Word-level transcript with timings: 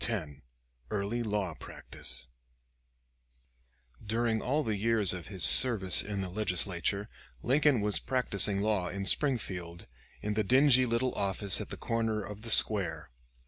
CHAPTER 0.03 0.29
X 0.31 0.41
EARLY 0.89 1.21
LAW 1.21 1.53
PRACTICE 1.59 2.27
During 4.03 4.41
all 4.41 4.63
the 4.63 4.75
years 4.75 5.13
of 5.13 5.27
his 5.27 5.43
service 5.43 6.01
in 6.01 6.21
the 6.21 6.29
Legislature, 6.29 7.07
Lincoln 7.43 7.81
was 7.81 7.99
practicing 7.99 8.61
law 8.61 8.89
in 8.89 9.05
Springfield 9.05 9.85
in 10.23 10.33
the 10.33 10.43
dingy 10.43 10.87
little 10.87 11.13
office 11.13 11.61
at 11.61 11.69
the 11.69 11.77
corner 11.77 12.23
of 12.23 12.41
the 12.41 12.49
square. 12.49 13.11